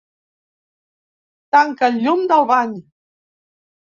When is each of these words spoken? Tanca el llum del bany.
Tanca 1.57 1.89
el 1.93 2.01
llum 2.05 2.25
del 2.31 2.47
bany. 2.55 2.73